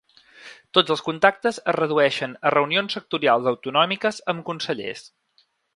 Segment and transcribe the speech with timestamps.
[0.77, 5.11] Tots els contactes es redueixen a reunions sectorials autonòmiques amb consellers.